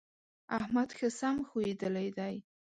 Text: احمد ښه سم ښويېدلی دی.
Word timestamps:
احمد 0.59 0.89
ښه 0.97 1.09
سم 1.19 1.35
ښويېدلی 1.47 2.07
دی. 2.17 2.35